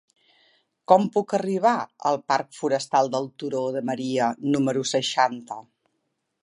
[0.91, 1.73] Com puc arribar
[2.11, 5.65] al parc Forestal del Turó de Maria número seixanta?